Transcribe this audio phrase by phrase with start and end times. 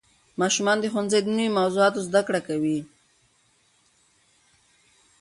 [0.41, 2.79] ماشومان د ښوونځي د نوې موضوعاتو زده کړه کوي